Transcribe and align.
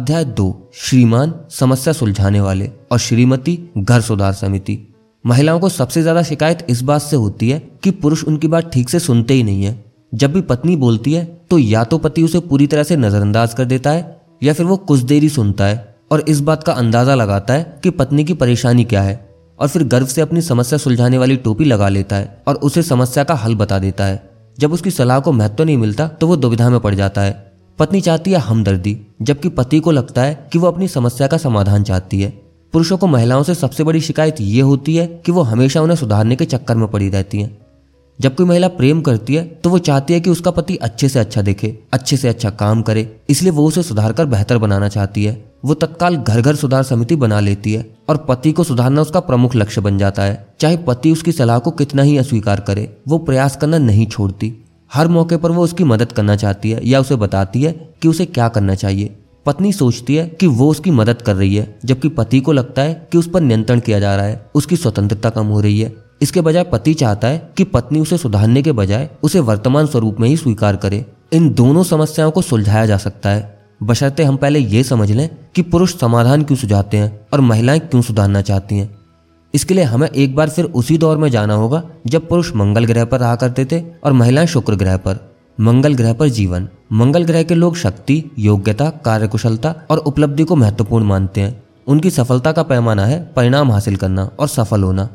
अध्याय 0.00 0.24
दो, 0.24 0.70
श्रीमान 0.74 1.32
समस्या 1.50 1.92
सुलझाने 1.92 2.40
वाले 2.40 2.70
और 2.92 2.98
श्रीमती 2.98 3.56
घर 3.78 4.00
सुधार 4.00 4.32
समिति। 4.32 4.78
महिलाओं 5.24 5.58
को 5.60 5.68
सबसे 5.68 6.02
ज़्यादा 6.02 6.22
शिकायत 6.22 6.64
इस 6.70 6.80
बात 6.82 7.02
से 7.02 7.16
होती 7.16 7.50
है 7.50 7.58
कि 7.84 7.90
पुरुष 7.90 8.22
उनकी 8.24 8.48
बात 8.48 8.70
ठीक 8.72 8.90
से 8.90 8.98
सुनते 8.98 9.34
ही 9.34 9.42
नहीं 9.42 9.64
है। 9.64 9.72
जब 10.12 10.32
भी 10.32 10.40
पत्नी 10.42 10.76
बोलती 10.76 11.12
है 11.12 11.24
तो 11.50 11.58
या 11.58 11.82
तो 11.84 11.98
पति 11.98 12.22
उसे 12.22 12.40
पूरी 12.40 12.66
तरह 12.66 12.82
से 12.82 12.96
नजरअंदाज 12.96 13.54
कर 13.54 13.64
देता 13.64 13.90
है, 13.90 14.20
या 14.42 14.52
फिर 14.52 14.66
वो 14.66 14.76
कुछ 14.78 15.00
देर 15.02 15.22
ही 15.22 15.28
सुनता 15.28 15.66
है 15.66 15.96
और 16.12 16.24
इस 16.28 16.40
बात 16.40 16.62
का 16.62 16.72
अंदाज़ा 16.74 17.14
लगाता 17.14 17.54
है 17.54 17.80
कि 17.82 17.90
पत्नी 17.90 18.24
की 18.24 18.34
परेशानी 18.36 18.84
क्या 18.84 19.02
है 19.02 19.14
और 19.58 19.68
फिर 19.68 19.84
गर्व 19.88 20.06
से 20.06 20.20
अपनी 20.20 20.42
समस्या 20.42 20.78
सुलझाने 20.78 21.18
वाली 21.18 21.36
टोपी 21.38 21.64
लगा 21.66 21.88
लेता 21.90 22.16
है 22.16 22.42
और 22.48 22.56
उसे 22.56 22.82
समस्या 22.84 23.24
का 23.24 23.34
हल 23.36 23.54
बता 23.56 23.78
देता 23.78 24.04
है। 24.04 24.22
जब 24.58 24.72
उसकी 24.72 24.90
सलाह 24.92 25.20
को 25.20 25.32
महत्व 25.34 25.64
नहीं 25.64 25.76
मिलता 25.78 26.08
तो 26.10 26.26
वो 26.26 26.36
दुविधा 26.38 26.70
में 26.70 26.80
पड़ 26.80 26.94
जाता 26.94 27.20
है। 27.20 27.49
पत्नी 27.80 28.00
चाहती 28.00 28.32
है 28.32 28.38
हमदर्दी, 28.38 28.96
जबकि 29.22 29.48
पति 29.48 29.78
को 29.80 29.90
लगता 29.90 30.22
है 30.22 30.48
कि 30.52 30.58
वो 30.58 30.66
अपनी 30.66 30.88
समस्या 30.88 31.26
का 31.26 31.36
समाधान 31.38 31.82
चाहती 31.82 32.20
है। 32.20 32.28
पुरुषों 32.74 32.96
को 32.98 33.06
महिलाओं 33.06 33.42
से 33.42 33.54
सबसे 33.54 33.84
बड़ी 33.84 34.00
शिकायत 34.00 34.40
ये 34.40 34.60
होती 34.62 34.96
है 34.96 35.06
कि 35.26 35.32
वो 35.32 35.42
हमेशा 35.42 35.80
उन्हें 35.82 35.96
सुधारने 35.96 36.36
के 36.36 36.44
चक्कर 36.44 36.76
में 36.76 36.86
पड़ी 36.88 37.08
रहती 37.08 37.40
हैं। 37.40 37.56
जब 38.18 38.34
कोई 38.34 38.46
महिला 38.46 38.68
प्रेम 38.70 39.00
करती 39.00 39.34
है 39.34 39.44
तो 39.54 39.70
वो 39.70 39.78
चाहती 39.80 40.14
है 40.14 40.20
कि 40.20 40.30
उसका 40.30 40.50
पति 40.50 40.76
अच्छे 40.78 41.08
से 41.08 41.18
अच्छा 41.18 41.42
देखे, 41.42 41.78
अच्छे 41.92 42.16
से 42.16 42.28
अच्छा 42.28 42.50
काम 42.50 42.82
करे, 42.82 43.20
इसलिए 43.30 43.52
वो 43.52 43.66
उसे 43.66 43.82
सुधार 43.82 44.12
कर 44.12 44.26
बेहतर 44.26 44.58
बनाना 44.58 44.88
चाहती 44.88 45.24
है। 45.24 45.32
वो 45.64 45.74
तत्काल 45.74 46.16
घर 46.16 46.40
घर 46.40 46.54
सुधार 46.56 46.82
समिति 46.82 47.16
बना 47.16 47.40
लेती 47.40 47.72
है 47.72 47.84
और 48.08 48.24
पति 48.28 48.52
को 48.52 48.64
सुधारना 48.64 49.00
उसका 49.00 49.20
प्रमुख 49.20 49.56
लक्ष्य 49.56 49.80
बन 49.80 49.98
जाता 49.98 50.22
है। 50.22 50.46
चाहे 50.60 50.76
पति 50.76 51.12
उसकी 51.12 51.32
सलाह 51.32 51.58
को 51.58 51.70
कितना 51.70 52.02
ही 52.02 52.16
अस्वीकार 52.18 52.60
करे, 52.60 52.96
वो 53.08 53.18
प्रयास 53.18 53.56
करना 53.56 53.78
नहीं 53.78 54.06
छोड़ती। 54.06 54.56
हर 54.94 55.08
मौके 55.08 55.36
पर 55.36 55.50
वो 55.50 55.64
उसकी 55.64 55.84
मदद 55.84 56.12
करना 56.12 56.36
चाहती 56.36 56.70
है 56.70 56.88
या 56.88 57.00
उसे 57.00 57.16
बताती 57.16 57.62
है 57.62 57.94
कि 58.02 58.08
उसे 58.08 58.26
क्या 58.26 58.48
करना 58.48 58.74
चाहिए। 58.74 59.16
पत्नी 59.46 59.72
सोचती 59.72 60.16
है 60.16 60.28
कि 60.28 60.46
वो 60.46 60.70
उसकी 60.70 60.90
मदद 60.90 61.22
कर 61.22 61.36
रही 61.36 61.56
है, 61.56 61.78
जबकि 61.84 62.08
पति 62.08 62.40
को 62.40 62.52
लगता 62.52 62.82
है 62.82 63.08
कि 63.12 63.18
उस 63.18 63.30
पर 63.30 63.40
नियंत्रण 63.40 63.80
किया 63.80 64.00
जा 64.00 64.16
रहा 64.16 64.24
है, 64.24 64.46
उसकी 64.54 64.76
स्वतंत्रता 64.76 65.30
कम 65.30 65.46
हो 65.46 65.60
रही 65.60 65.80
है। 65.80 65.96
इसके 66.22 66.40
बजाय 66.40 66.64
पति 66.64 66.94
चाहता 66.94 67.28
है 67.28 67.50
कि 67.56 67.64
पत्नी 67.64 68.00
उसे 68.00 68.18
सुधारने 68.18 68.62
के 68.62 68.72
बजाय 68.72 69.10
उसे 69.22 69.40
वर्तमान 69.40 69.86
स्वरूप 69.86 70.20
में 70.20 70.28
ही 70.28 70.36
स्वीकार 70.36 70.76
करे। 70.76 71.06
इन 71.32 71.54
दोनों 71.54 71.82
समस्याओं 71.82 72.30
को 72.30 72.42
सुलझाया 72.42 72.86
जा 72.86 72.96
सकता 72.96 73.28
है। 73.30 73.58
बशर्ते 73.82 74.24
हम 74.24 74.36
पहले 74.36 74.58
ये 74.58 74.82
समझ 74.82 75.10
लें 75.10 75.30
कि 75.54 75.62
पुरुष 75.62 75.98
समाधान 75.98 76.42
क्यों 76.42 76.58
सुझाते 76.58 76.96
हैं 76.96 77.26
और 77.32 77.40
महिलाएँ 77.40 77.80
क्यों 77.80 78.02
सुधारना 78.02 78.42
चाहती 78.42 78.78
हैं। 78.78 78.99
इसके 79.54 79.74
लिए 79.74 79.84
हमें 79.84 80.08
एक 80.08 80.34
बार 80.36 80.48
फिर 80.48 80.64
उसी 80.64 80.98
दौर 80.98 81.16
में 81.18 81.28
जाना 81.28 81.54
होगा, 81.54 81.82
जब 82.06 82.28
पुरुष 82.28 82.54
मंगल 82.56 82.84
ग्रह 82.84 83.04
पर 83.04 83.20
रहा 83.20 83.36
करते 83.36 83.64
थे 83.64 83.82
और 84.04 84.12
महिलाएँ 84.12 84.46
शुक्र 84.46 84.74
ग्रह 84.74 84.96
पर। 84.96 85.18
मंगल 85.60 85.94
ग्रह 85.94 86.12
पर 86.12 86.28
जीवन। 86.28 86.68
मंगल 86.92 87.24
ग्रह 87.24 87.42
के 87.42 87.54
लोग 87.54 87.76
शक्ति, 87.76 88.24
योग्यता, 88.38 88.90
कार्यकुशलता 88.90 89.74
और 89.90 89.98
उपलब्धि 89.98 90.44
को 90.44 90.56
महत्वपूर्ण 90.56 91.04
मानते 91.04 91.40
हैं। 91.40 91.62
उनकी 91.86 92.10
सफलता 92.10 92.52
का 92.52 92.62
पैमाना 92.62 93.06
है 93.06 93.32
परिणाम 93.36 93.70
हासिल 93.72 93.96
करना 93.96 94.30
और 94.38 94.48
सफल 94.48 94.82
होना। 94.82 95.08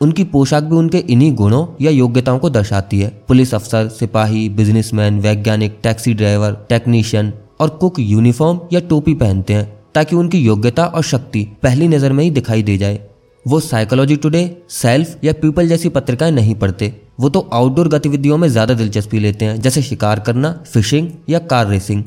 उनकी 0.00 0.24
पोशाक 0.24 0.62
भी 0.62 0.76
उनके 0.76 0.98
इन्हीं 0.98 1.34
गुणों 1.34 1.66
या 1.80 1.90
योग्यताओं 1.90 2.38
को 2.38 2.50
दर्शाती 2.50 3.00
है। 3.00 3.08
पुलिस 3.28 3.54
अफसर, 3.54 3.88
सिपाही, 3.88 4.48
बिजनेसमैन, 4.48 5.20
वैज्ञानिक, 5.20 5.78
टैक्सी 5.82 6.14
ड्राइवर, 6.14 6.56
टेक्नीशियन 6.68 7.32
और 7.60 7.68
कुक 7.68 7.98
यूनिफॉर्म 7.98 8.60
या 8.72 8.80
टोपी 8.80 9.14
पहनते 9.14 9.54
हैं, 9.54 9.72
ताकि 9.94 10.16
उनकी 10.16 10.38
योग्यता 10.38 10.86
और 10.86 11.02
शक्ति 11.02 11.48
पहली 11.62 11.88
नज़र 11.88 12.12
में 12.12 12.24
ही 12.24 12.30
दिखाई 12.30 12.62
दे 12.62 12.76
जाए। 12.78 13.00
वो 13.44 13.58
साइकोलॉजी 13.60 14.16
टुडे 14.16 14.40
सेल्फ 14.72 15.24
या 15.24 15.32
पीपल 15.32 15.68
जैसी 15.68 15.88
पत्रिकाएँ 15.88 16.30
नहीं 16.32 16.54
पढ़ते। 16.54 16.92
वो 17.20 17.28
तो 17.28 17.40
आउटडोर 17.52 17.88
गतिविधियों 17.88 18.36
में 18.38 18.48
ज़्यादा 18.48 18.74
दिलचस्पी 18.74 19.18
लेते 19.18 19.44
हैं, 19.44 19.60
जैसे 19.60 19.82
शिकार 19.82 20.20
करना 20.20 20.52
फिशिंग 20.72 21.08
या 21.28 21.38
कार 21.40 21.66
रेसिंग 21.68 22.02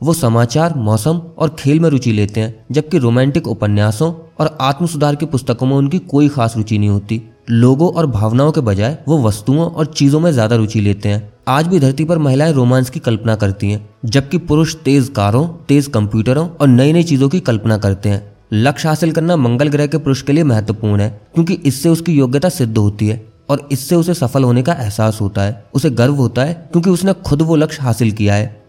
वो 0.00 0.12
समाचार, 0.14 0.74
मौसम 0.76 1.20
और 1.38 1.54
खेल 1.58 1.80
में 1.80 1.88
रुचि 1.90 2.12
लेते 2.12 2.40
हैं, 2.40 2.66
जबकि 2.72 2.98
रोमांटिक 2.98 3.48
उपन्यासों 3.48 4.12
और 4.40 4.56
आत्म 4.60 4.86
सुधार 4.86 5.16
की 5.16 5.26
पुस्तकों 5.26 5.66
में 5.66 5.74
उनकी 5.76 5.98
कोई 6.10 6.28
खास 6.28 6.56
रुचि 6.56 6.78
नहीं 6.78 6.88
होती। 6.88 7.20
लोगों 7.50 7.88
और 7.90 8.06
भावनाओं 8.06 8.52
के 8.52 8.60
बजाय 8.60 8.98
वो 9.08 9.22
वस्तुओं 9.22 9.66
और 9.66 9.86
चीज़ों 9.86 10.20
में 10.20 10.30
ज़्यादा 10.32 10.56
रुचि 10.56 10.80
लेते 10.80 11.08
हैं। 11.08 11.32
आज 11.48 11.66
भी 11.66 11.80
धरती 11.80 12.04
पर 12.04 12.18
महिलाएँ 12.18 12.52
रोमांस 12.52 12.90
की 12.90 13.00
कल्पना 13.00 13.34
करती 13.36 13.70
हैं, 13.70 13.88
जबकि 14.04 14.38
पुरुष 14.38 14.76
तेज 14.76 15.08
कारों, 15.08 15.46
तेज 15.68 15.86
कंप्यूटरों 15.86 16.48
और 16.50 16.68
नई 16.68 16.92
नई 16.92 17.02
चीज़ों 17.02 17.28
की 17.28 17.40
कल्पना 17.40 17.78
करते 17.78 18.08
हैं। 18.08 18.35
लक्ष्य 18.50 18.88
हासिल 18.88 19.12
करना 19.12 19.36
मंगल 19.36 19.68
ग्रह 19.68 19.86
के 19.86 19.98
पुरुष 19.98 20.22
के 20.22 20.32
लिए 20.32 20.44
महत्वपूर्ण 20.44 21.00
है, 21.00 21.08
क्योंकि 21.34 21.54
इससे 21.54 21.88
उसकी 21.88 22.12
योग्यता 22.12 22.48
सिद्ध 22.48 22.76
होती 22.78 23.08
है 23.08 23.20
और 23.48 23.68
इससे 23.72 23.96
उसे 23.96 24.14
सफल 24.14 24.44
होने 24.44 24.62
का 24.62 24.72
एहसास 24.72 25.20
होता 25.20 25.42
है, 25.42 25.64
उसे 25.74 25.90
गर्व 25.90 26.14
होता 26.14 26.44
है, 26.44 26.54
क्योंकि 26.72 26.90
उसने 26.90 27.12
खुद 27.26 27.42
वो 27.42 27.56
लक्ष्य 27.56 27.82
हासिल 27.82 28.12
किया 28.12 28.34
है। 28.34 28.64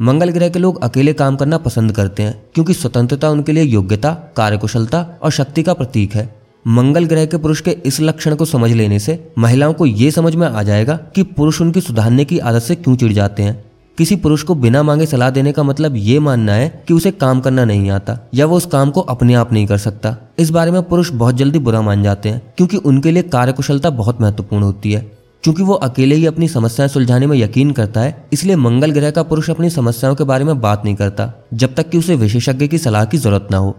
मंगल 0.00 0.30
ग्रह 0.30 0.48
के 0.48 0.58
लोग 0.58 0.82
अकेले 0.82 1.12
काम 1.12 1.36
करना 1.36 1.58
पसंद 1.58 1.92
करते 1.92 2.22
हैं, 2.22 2.42
क्योंकि 2.54 2.74
स्वतंत्रता 2.74 3.30
उनके 3.30 3.52
लिए 3.52 3.64
योग्यता, 3.64 4.12
कार्यकुशलता 4.36 5.06
और 5.22 5.30
शक्ति 5.30 5.62
का 5.62 5.74
प्रतीक 5.74 6.14
है। 6.14 6.28
मंगल 6.66 7.04
ग्रह 7.04 7.26
के 7.26 7.36
पुरुष 7.36 7.60
के 7.60 7.70
इस 7.86 8.00
लक्षण 8.00 8.34
को 8.34 8.44
समझ 8.44 8.70
लेने 8.72 8.98
से 8.98 9.18
महिलाओं 9.38 9.72
को 9.72 9.86
यह 9.86 10.10
समझ 10.10 10.34
में 10.34 10.46
आ 10.48 10.62
जाएगा 10.62 10.96
कि 11.14 11.22
पुरुष 11.22 11.60
उनकी 11.60 11.80
सुधारने 11.80 12.24
की 12.24 12.38
आदत 12.38 12.62
से 12.62 12.74
क्यों 12.74 12.96
चिढ़ 12.96 13.12
जाते 13.12 13.42
हैं। 13.42 13.71
किसी 13.98 14.16
पुरुष 14.16 14.42
को 14.42 14.54
बिना 14.54 14.82
मांगे 14.82 15.06
सलाह 15.06 15.30
देने 15.30 15.52
का 15.52 15.62
मतलब 15.62 15.96
ये 15.96 16.18
मानना 16.18 16.52
है 16.52 16.84
कि 16.88 16.94
उसे 16.94 17.10
काम 17.10 17.40
करना 17.40 17.64
नहीं 17.64 17.90
आता, 17.90 18.18
या 18.34 18.46
वो 18.46 18.56
उस 18.56 18.66
काम 18.66 18.90
को 18.90 19.00
अपने 19.00 19.34
आप 19.34 19.52
नहीं 19.52 19.66
कर 19.66 19.78
सकता। 19.78 20.16
इस 20.38 20.50
बारे 20.50 20.70
में 20.70 20.82
पुरुष 20.82 21.10
बहुत 21.10 21.34
जल्दी 21.34 21.58
बुरा 21.58 21.82
मान 21.82 22.02
जाते 22.02 22.28
हैं, 22.28 22.54
क्योंकि 22.56 22.76
उनके 22.76 23.10
लिए 23.10 23.22
कार्यकुशलता 23.22 23.90
बहुत 23.90 24.20
महत्वपूर्ण 24.20 24.62
होती 24.62 24.92
है। 24.92 25.12
क्योंकि 25.42 25.62
वो 25.62 25.74
अकेले 25.74 26.14
ही 26.14 26.26
अपनी 26.26 26.48
समस्याएँ 26.48 26.88
सुलझाने 26.88 27.26
में 27.26 27.38
यकीन 27.38 27.70
करता 27.70 28.00
है, 28.00 28.24
इसलिए 28.32 28.56
मंगल 28.56 28.90
ग्रह 28.90 29.10
का 29.10 29.22
पुरुष 29.22 29.50
अपनी 29.50 29.70
समस्याओं 29.70 30.14
के 30.14 30.24
बारे 30.24 30.44
में 30.44 30.60
बात 30.60 30.84
नहीं 30.84 30.94
करता, 30.94 31.32
जब 31.54 31.74
तक 31.74 31.90
कि 31.90 31.98
उसे 31.98 32.16
विशेषज्ञ 32.16 32.68
की 32.68 32.78
सलाह 32.78 33.04
की 33.04 33.18
ज़रूरत 33.18 33.48
ना 33.50 33.56
हो। 33.56 33.76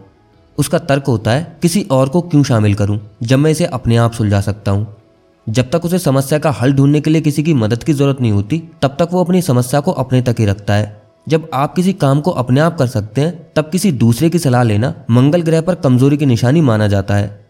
उसका 0.58 0.80
तर्क 0.80 1.04
होता 1.08 1.32
है, 1.32 1.58
किसी 1.62 1.88
और 1.92 2.10
को 2.10 2.22
क्यों 2.22 2.44
शामिल 2.44 2.74
करूँ, 2.74 3.00
जब 3.24 3.40
मैं 3.40 3.52
इसे 3.52 3.66
अपने 3.66 3.98
आप 3.98 4.12
सुलझा 4.12 4.42
सकता 4.42 4.72
हूँ? 4.72 4.88
जब 5.50 5.70
तक 5.70 5.86
उसे 5.86 6.00
समस्या 6.00 6.40
का 6.40 6.52
हल 6.52 6.74
ढूँढने 6.74 7.02
के 7.02 7.10
लिए 7.10 7.22
किसी 7.22 7.44
की 7.44 7.54
मदद 7.54 7.84
की 7.84 7.94
ज़रूरत 7.94 8.22
नहीं 8.22 8.32
होती, 8.32 8.64
तब 8.82 8.96
तक 9.00 9.10
वो 9.12 9.24
अपनी 9.24 9.42
समस्या 9.42 9.80
को 9.80 9.92
अपने 9.92 10.22
तक 10.22 10.36
ही 10.40 10.46
रखता 10.46 10.74
है। 10.74 11.02
जब 11.30 11.50
आप 11.54 11.76
किसी 11.76 11.94
काम 11.94 12.22
को 12.22 12.32
अपने 12.32 12.62
आप 12.62 12.78
कर 12.78 12.88
सकते 12.88 13.22
हैं, 13.22 13.48
तब 13.56 13.70
किसी 13.70 13.92
दूसरे 13.92 14.30
की 14.30 14.40
सलाह 14.40 14.64
लेना 14.64 14.94
मंगल 15.12 15.42
ग्रह 15.42 15.62
पर 15.62 15.76
कमज़ोरी 15.76 16.18
की 16.18 16.26
निशानी 16.26 16.62
माना 16.62 16.88
जाता 16.88 17.16
है। 17.16 17.46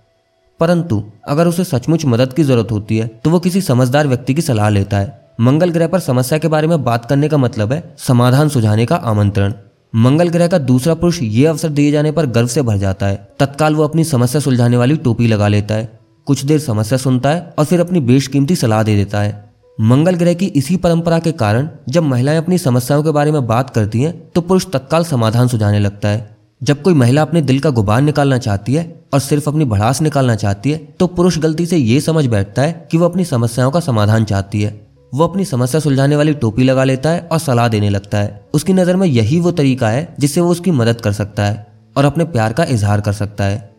परंतु, 0.60 1.04
अगर 1.28 1.48
उसे 1.48 1.64
सचमुच 1.64 2.06
मदद 2.06 2.34
की 2.34 2.44
ज़रूरत 2.44 2.72
होती 2.72 2.98
है 2.98 3.08
तो 3.08 3.30
वो 3.30 3.40
किसी 3.40 3.62
समझदार 3.62 4.08
व्यक्ति 4.08 4.34
की 4.34 4.42
सलाह 4.42 4.70
लेता 4.70 4.98
है। 4.98 5.30
मंगल 5.42 5.70
ग्रह 5.70 5.88
पर 5.88 6.00
समस्या 6.00 6.38
के 6.40 6.48
बारे 6.48 6.68
में 6.68 6.84
बात 6.84 7.06
करने 7.06 7.30
का 7.30 7.38
मतलब 7.38 7.74
है 7.74 7.96
समाधान 7.98 8.50
सुझाने 8.50 8.86
का 8.86 8.96
आमंत्रण। 8.96 9.54
मंगल 9.96 10.30
ग्रह 10.30 10.48
का 10.48 10.58
दूसरा 10.58 10.94
पुरुष 10.94 11.22
ये 11.22 11.46
अवसर 11.46 11.70
दिए 11.70 11.92
जाने 11.92 12.12
पर 12.12 12.26
गर्व 12.26 12.48
से 12.48 12.62
भर 12.62 12.78
जाता 12.78 13.06
है। 13.06 13.28
तत्काल 13.40 13.76
वो 13.76 13.84
अपनी 13.84 14.04
समस्या 14.04 14.42
सुलझाने 14.42 14.78
वाली 14.78 14.96
टोपी 14.96 15.28
लगा 15.28 15.48
लेता 15.48 15.76
है। 15.76 16.03
कुछ 16.28 16.44
देर 16.46 16.60
समस्या 16.60 16.98
सुनता 16.98 17.30
है 17.30 17.54
और 17.60 17.66
फिर 17.66 17.80
अपनी 17.80 18.00
बेशकीमती 18.02 18.56
सलाह 18.56 18.84
दे 18.84 18.96
देता 18.96 19.22
है। 19.22 19.52
मंगल 19.78 20.16
ग्रह 20.16 20.34
की 20.34 20.46
इसी 20.48 20.76
परंपरा 20.78 21.20
के 21.20 21.32
कारण 21.32 21.68
जब 21.90 22.04
महिलाएँ 22.04 22.38
अपनी 22.38 22.58
समस्याओं 22.58 23.04
के 23.04 23.12
बारे 23.12 23.32
में 23.32 23.46
बात 23.48 23.70
करती 23.70 24.02
हैं 24.02 24.14
तो 24.30 24.42
पुरुष 24.42 24.66
तत्काल 24.74 25.04
समाधान 25.06 25.48
सुझाने 25.48 25.80
लगता 25.80 26.10
है। 26.10 26.38
जब 26.62 26.82
कोई 26.82 26.94
महिला 26.94 27.22
अपने 27.22 27.42
दिल 27.42 27.60
का 27.60 27.70
गुबार 27.70 28.02
निकालना 28.02 28.38
चाहती 28.38 28.74
है 28.74 28.84
और 29.14 29.20
सिर्फ़ 29.20 29.50
अपनी 29.50 29.66
भड़ास 29.66 30.02
निकालना 30.02 30.36
चाहती 30.36 30.72
है 30.72 30.78
तो 31.00 31.08
पुरुष 31.10 31.38
गलती 31.40 31.66
से 31.66 31.78
ये 31.78 32.00
समझ 32.02 32.26
बैठता 32.28 32.62
है 32.62 32.88
कि 32.92 32.98
वो 32.98 33.06
अपनी 33.06 33.26
समस्याओं 33.26 33.72
का 33.72 33.80
समाधान 33.80 34.26
चाहती 34.26 34.62
है। 34.62 34.72
वो 35.14 35.24
अपनी 35.24 35.46
समस्या 35.46 35.80
सुलझाने 35.82 36.16
वाली 36.16 36.34
टोपी 36.36 36.64
लगा 36.64 36.84
लेता 36.84 37.10
है 37.10 37.20
और 37.22 37.40
सलाह 37.40 37.68
देने 37.68 37.90
लगता 37.90 38.18
है। 38.18 38.42
उसकी 38.54 38.74
नज़र 38.74 38.96
में 38.96 39.08
यही 39.08 39.40
वो 39.40 39.52
तरीका 39.52 39.90
है 39.90 40.16
जिससे 40.20 40.42
वो 40.42 40.52
उसकी 40.52 40.72
मदद 40.72 41.02
कर 41.02 41.12
सकता 41.12 41.46
है 41.46 41.68
और 41.96 42.06
अपने 42.06 42.24
प्यार 42.26 42.54
का 42.54 42.64
इजहार 42.66 43.02
कर 43.02 43.14
सकता 43.14 43.44
है। 43.44 43.73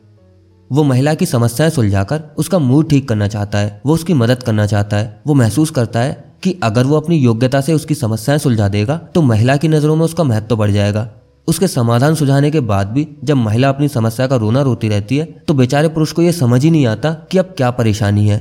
वो 0.70 0.82
महिला 0.82 1.14
की 1.14 1.26
समस्याएँ 1.26 1.70
सुलझाकर 1.70 2.22
उसका 2.38 2.58
मूड 2.58 2.88
ठीक 2.88 3.08
करना 3.08 3.28
चाहता 3.28 3.58
है, 3.58 3.80
वो 3.86 3.94
उसकी 3.94 4.14
मदद 4.14 4.42
करना 4.42 4.66
चाहता 4.66 4.96
है, 4.96 5.20
वो 5.26 5.34
महसूस 5.34 5.70
करता 5.70 6.00
है 6.00 6.24
कि 6.42 6.58
अगर 6.62 6.84
वो 6.84 6.96
अपनी 6.96 7.16
योग्यता 7.16 7.60
से 7.60 7.74
उसकी 7.74 7.94
समस्याएँ 7.94 8.38
सुलझा 8.38 8.68
देगा 8.68 8.96
तो 9.14 9.22
महिला 9.22 9.56
की 9.56 9.68
नज़रों 9.68 9.96
में 9.96 10.04
उसका 10.04 10.24
महत्व 10.24 10.56
बढ़ 10.56 10.70
जाएगा। 10.70 11.08
उसके 11.48 11.68
समाधान 11.68 12.14
सुझाने 12.14 12.50
के 12.50 12.60
बाद 12.60 12.86
भी 12.86 13.06
जब 13.24 13.36
महिला 13.36 13.68
अपनी 13.68 13.88
समस्या 13.88 14.26
का 14.26 14.36
रोना 14.36 14.62
रोती 14.62 14.88
रहती 14.88 15.16
है 15.16 15.24
तो 15.48 15.54
बेचारे 15.54 15.88
पुरुष 15.88 16.12
को 16.12 16.22
यह 16.22 16.32
समझ 16.32 16.62
ही 16.64 16.70
नहीं 16.70 16.86
आता 16.86 17.12
कि 17.30 17.38
अब 17.38 17.54
क्या 17.56 17.70
परेशानी 17.70 18.28
है। 18.28 18.38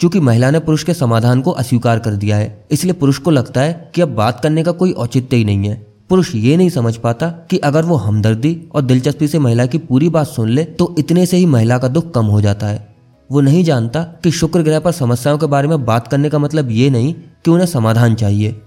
क्योंकि 0.00 0.20
महिला 0.20 0.50
ने 0.50 0.58
पुरुष 0.58 0.82
के 0.84 0.94
समाधान 0.94 1.40
को 1.40 1.50
अस्वीकार 1.50 1.98
कर 1.98 2.10
दिया 2.10 2.36
है, 2.36 2.64
इसलिए 2.70 2.92
पुरुष 2.92 3.18
को 3.18 3.30
लगता 3.30 3.60
है 3.60 3.90
कि 3.94 4.00
अब 4.00 4.14
बात 4.14 4.40
करने 4.40 4.62
का 4.62 4.72
कोई 4.72 4.92
औचित्य 4.92 5.36
ही 5.36 5.44
नहीं 5.44 5.68
है। 5.68 5.89
पुरुष 6.10 6.34
ये 6.34 6.56
नहीं 6.56 6.70
समझ 6.70 6.96
पाता 6.96 7.28
कि 7.50 7.58
अगर 7.58 7.84
वो 7.84 7.96
हमदर्दी 7.96 8.68
और 8.74 8.82
दिलचस्पी 8.82 9.28
से 9.28 9.38
महिला 9.38 9.66
की 9.66 9.78
पूरी 9.78 10.08
बात 10.08 10.26
सुन 10.26 10.48
ले 10.48 10.64
तो 10.64 10.94
इतने 10.98 11.26
से 11.26 11.36
ही 11.36 11.46
महिला 11.46 11.78
का 11.78 11.88
दुख 11.88 12.12
कम 12.14 12.26
हो 12.26 12.40
जाता 12.40 12.66
है। 12.66 12.96
वो 13.30 13.40
नहीं 13.40 13.64
जानता 13.64 14.02
कि 14.02 14.30
शुक्र 14.30 14.62
ग्रह 14.62 14.80
पर 14.80 14.92
समस्याओं 14.92 15.38
के 15.38 15.46
बारे 15.46 15.68
में 15.68 15.84
बात 15.84 16.08
करने 16.08 16.30
का 16.30 16.38
मतलब 16.38 16.70
ये 16.70 16.90
नहीं 16.90 17.14
कि 17.14 17.50
उन्हें 17.50 17.66
समाधान 17.66 18.14
चाहिए। 18.14 18.60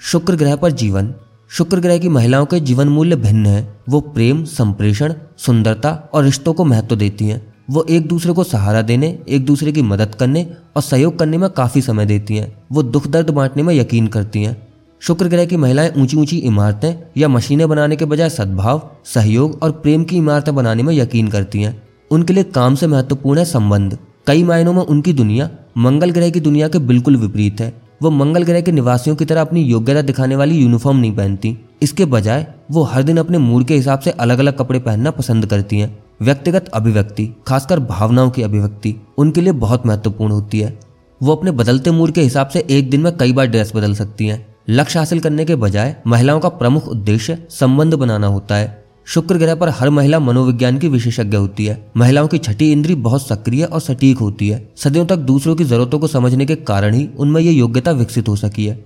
शुक्र 0.00 0.36
ग्रह 0.36 0.56
पर 0.56 0.70
जीवन। 0.72 1.14
शुक्र 1.50 1.80
ग्रह 1.80 1.98
की 1.98 2.08
महिलाओं 2.08 2.46
के 2.46 2.60
जीवन 2.60 2.88
मूल्य 2.88 3.16
भिन्न 3.16 3.46
है। 3.46 3.80
वो 3.88 4.00
प्रेम, 4.00 4.44
संप्रेषण, 4.44 5.14
सुंदरता 5.38 6.10
और 6.14 6.24
रिश्तों 6.24 6.52
को 6.52 6.64
महत्व 6.64 6.96
देती 6.96 7.24
हैं। 7.24 7.54
वो 7.70 7.86
एक 7.90 8.08
दूसरे 8.08 8.32
को 8.32 8.44
सहारा 8.44 8.82
देने, 8.82 9.18
एक 9.28 9.44
दूसरे 9.46 9.72
की 9.72 9.82
मदद 9.82 10.14
करने 10.14 10.50
और 10.76 10.82
सहयोग 10.82 11.18
करने 11.18 11.38
में 11.38 11.50
काफ़ी 11.50 11.82
समय 11.82 12.06
देती 12.06 12.36
हैं। 12.36 12.52
वो 12.72 12.82
दुख 12.82 13.06
दर्द 13.06 13.30
बांटने 13.30 13.62
में 13.62 13.74
यकीन 13.74 14.06
करती 14.06 14.42
हैं। 14.42 14.65
शुक्र 15.00 15.28
ग्रह 15.28 15.46
की 15.46 15.56
महिलाएँ 15.56 15.92
ऊँची 15.98 16.16
ऊँची 16.16 16.36
इमारतें 16.36 16.94
या 17.16 17.28
मशीनें 17.28 17.68
बनाने 17.68 17.96
के 17.96 18.04
बजाय 18.04 18.30
सद्भाव, 18.30 18.90
सहयोग 19.04 19.58
और 19.62 19.70
प्रेम 19.70 20.04
की 20.04 20.16
इमारतें 20.16 20.54
बनाने 20.54 20.82
में 20.82 20.94
यकीन 20.94 21.28
करती 21.28 21.62
हैं। 21.62 21.82
उनके 22.10 22.32
लिए 22.32 22.42
काम 22.42 22.74
से 22.74 22.86
महत्वपूर्ण 22.86 23.38
है 23.38 23.44
संबंध। 23.44 23.98
कई 24.26 24.44
मायनों 24.44 24.72
में 24.72 24.82
उनकी 24.82 25.12
दुनिया, 25.12 25.50
मंगल 25.78 26.10
ग्रह 26.10 26.30
की 26.30 26.40
दुनिया 26.40 26.68
के 26.68 26.78
बिल्कुल 26.78 27.16
विपरीत 27.16 27.60
है। 27.60 27.82
वो 28.02 28.10
मंगल 28.10 28.42
ग्रह 28.42 28.60
के 28.60 28.72
निवासियों 28.72 29.16
की 29.16 29.24
तरह 29.24 29.40
अपनी 29.40 29.62
योग्यता 29.62 30.02
दिखाने 30.02 30.36
वाली 30.36 30.56
यूनिफॉर्म 30.56 30.96
नहीं 30.96 31.16
पहनती। 31.16 31.58
इसके 31.82 32.04
बजाय, 32.04 32.46
वो 32.70 32.82
हर 32.82 33.02
दिन 33.02 33.16
अपने 33.16 33.38
मूड 33.38 33.64
के 33.64 33.74
हिसाब 33.74 33.98
से 33.98 34.10
अलग 34.10 34.38
अलग 34.38 34.58
कपड़े 34.58 34.80
पहनना 34.80 35.10
पसंद 35.10 35.46
करती 35.46 35.78
हैं। 35.78 36.04
व्यक्तिगत 36.22 36.68
अभिव्यक्ति, 36.68 37.30
खासकर 37.46 37.80
भावनाओं 37.80 38.30
की 38.30 38.42
अभिव्यक्ति, 38.42 38.96
उनके 39.18 39.40
लिए 39.40 39.52
बहुत 39.52 39.86
महत्वपूर्ण 39.86 40.32
होती 40.32 40.60
है। 40.60 40.80
वो 41.22 41.34
अपने 41.34 41.50
बदलते 41.50 41.90
मूड 41.90 42.10
के 42.10 42.22
हिसाब 42.22 42.48
से 42.48 42.66
एक 42.70 42.90
दिन 42.90 43.00
में 43.00 43.16
कई 43.16 43.32
बार 43.32 43.46
ड्रेस 43.46 43.72
बदल 43.76 43.94
सकती 43.94 44.26
हैं। 44.26 44.55
लक्ष्य 44.70 44.98
हासिल 44.98 45.20
करने 45.20 45.44
के 45.44 45.54
बजाय 45.54 45.96
महिलाओं 46.06 46.40
का 46.40 46.48
प्रमुख 46.48 46.88
उद्देश्य 46.88 47.38
संबंध 47.50 47.94
बनाना 47.94 48.26
होता 48.26 48.54
है। 48.54 48.84
शुक्र 49.06 49.34
ग्रह 49.34 49.54
पर 49.54 49.68
हर 49.68 49.90
महिला 49.90 50.18
मनोविज्ञान 50.18 50.78
की 50.78 50.88
विशेषज्ञ 50.88 51.36
होती 51.36 51.66
है। 51.66 51.86
महिलाओं 51.96 52.28
की 52.28 52.38
छठी 52.38 52.72
इंद्री 52.72 52.94
बहुत 52.94 53.28
सक्रिय 53.28 53.64
और 53.64 53.80
सटीक 53.80 54.18
होती 54.18 54.48
है। 54.48 54.72
सदियों 54.76 55.06
तक 55.06 55.16
दूसरों 55.16 55.56
की 55.56 55.64
जरूरतों 55.64 55.98
को 55.98 56.06
समझने 56.06 56.46
के 56.46 56.54
कारण 56.54 56.94
ही 56.94 57.08
उनमें 57.18 57.40
यह 57.40 57.52
योग्यता 57.52 57.90
विकसित 57.90 58.28
हो 58.28 58.36
सकी 58.36 58.66
है। 58.66 58.84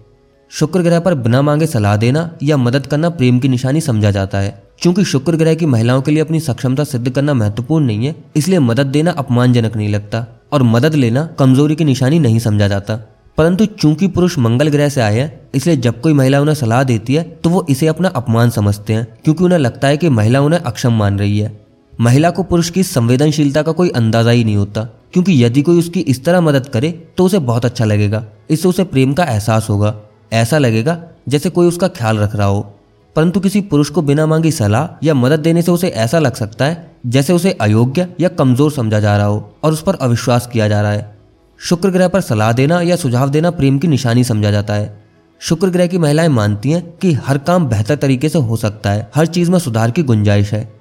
शुक्र 0.51 0.83
ग्रह 0.83 1.01
पर 1.01 1.15
बिना 1.15 1.43
मांगे 1.43 1.67
सलाह 1.67 1.97
देना 1.97 2.37
या 2.43 2.57
मदद 2.57 2.87
करना 2.87 3.11
प्रेम 3.11 3.39
की 3.39 3.49
निशानी 3.49 3.81
समझा 3.81 4.11
जाता 4.11 4.39
है। 4.39 4.63
क्योंकि 4.83 5.05
शुक्र 5.05 5.37
ग्रह 5.37 5.55
की 5.55 5.67
महिलाओं 5.67 6.03
के 6.03 6.11
लिए 6.11 6.21
अपनी 6.21 6.41
सक्षमता 6.41 6.85
सिद्ध 6.85 7.11
करना 7.11 7.35
महत्वपूर्ण 7.35 7.85
नहीं 7.85 8.07
है, 8.07 8.25
इसलिए 8.37 8.59
मदद 8.59 8.87
देना 8.87 9.11
अपमानजनक 9.11 9.77
नहीं 9.77 9.89
लगता 9.89 10.27
और 10.53 10.63
मदद 10.63 10.95
लेना 10.95 11.27
कमज़ोरी 11.39 11.77
की 11.77 11.85
निशानी 11.85 12.19
नहीं 12.19 12.39
समझा 12.39 12.69
जाता। 12.69 13.17
परंतु 13.39 13.65
चूँकि 13.67 14.07
पुरुष 14.09 14.39
मंगल 14.39 14.69
ग्रह 14.69 14.89
से 14.89 15.01
आए 15.01 15.19
हैं, 15.19 15.41
इसलिए 15.55 15.77
जब 15.77 16.01
कोई 16.01 16.13
महिला 16.13 16.41
उन्हें 16.41 16.55
सलाह 16.55 16.83
देती 16.85 17.15
है 17.15 17.23
तो 17.35 17.51
वो 17.51 17.65
इसे 17.71 17.87
अपना 17.87 18.09
अपमान 18.11 18.51
समझते 18.51 18.93
हैं, 18.93 19.07
क्योंकि 19.25 19.45
उन्हें 19.45 19.59
लगता 19.59 19.89
है 19.89 19.97
कि 19.97 20.09
महिला 20.11 20.41
उन्हें 20.41 20.61
अक्षम 20.61 20.93
मान 20.95 21.19
रही 21.19 21.39
है। 21.39 21.59
महिला 21.93 22.31
को 22.31 22.43
पुरुष 22.43 22.71
की 22.71 22.83
संवेदनशीलता 22.83 23.63
का 23.63 23.73
कोई 23.73 23.89
अंदाज़ा 23.91 24.31
ही 24.31 24.45
नहीं 24.45 24.57
होता, 24.57 24.83
क्योंकि 25.13 25.45
यदि 25.45 25.63
कोई 25.63 25.79
उसकी 25.79 26.01
इस 26.03 26.25
तरह 26.25 26.41
मदद 26.41 26.67
करे 26.69 26.91
तो 27.17 27.25
उसे 27.25 27.39
बहुत 27.41 27.65
अच्छा 27.65 27.85
लगेगा, 27.85 28.25
इससे 28.51 28.69
उसे 28.69 28.85
प्रेम 28.85 29.13
का 29.13 29.25
एहसास 29.25 29.69
होगा, 29.71 29.95
ऐसा 30.33 30.59
लगेगा 30.59 30.99
जैसे 31.29 31.51
कोई 31.51 31.67
उसका 31.67 31.89
ख्याल 31.91 32.19
रख 32.19 32.35
रहा 32.37 32.47
हो। 32.47 32.61
परंतु 33.17 33.41
किसी 33.41 33.61
पुरुष 33.63 33.89
को 33.91 34.03
बिना 34.03 34.27
मांगी 34.27 34.51
सलाह 34.53 35.07
या 35.07 35.15
मदद 35.15 35.41
देने 35.41 35.63
से 35.63 35.71
उसे 35.73 35.89
ऐसा 35.89 36.19
लग 36.19 36.35
सकता 36.35 36.65
है, 36.65 36.91
जैसे 37.07 37.33
उसे 37.33 37.51
अयोग्य 37.61 38.07
या 38.21 38.29
कमज़ोर 38.31 38.73
समझा 38.73 39.01
जा 39.01 39.17
रहा 39.17 39.27
हो, 39.27 39.51
और 39.65 39.73
उस 39.73 39.83
पर 39.83 39.95
अविश्वास 39.97 40.47
किया 40.47 40.69
जा 40.69 40.81
रहा 40.83 40.93
है। 40.93 41.20
शुक्र 41.61 41.89
ग्रह 41.91 42.09
पर 42.09 42.21
सलाह 42.21 42.53
देना 42.53 42.81
या 42.81 42.97
सुझाव 42.97 43.31
देना 43.31 43.51
प्रेम 43.51 43.79
की 43.79 43.89
निशानी 43.89 44.23
समझा 44.25 44.51
जाता 44.51 44.75
है। 44.75 45.05
शुक्र 45.41 45.69
ग्रह 45.69 45.87
की 45.87 45.99
महिलाएँ 45.99 46.29
मानती 46.29 46.71
हैं 46.71 46.83
कि 46.93 47.13
हर 47.13 47.39
काम 47.39 47.67
बेहतर 47.69 47.97
तरीके 47.97 48.29
से 48.29 48.39
हो 48.39 48.57
सकता 48.57 48.91
है, 48.91 49.11
हर 49.15 49.27
चीज़ 49.27 49.51
में 49.51 49.59
सुधार 49.59 49.91
की 49.91 50.03
गुंजाइश 50.03 50.53
है। 50.53 50.73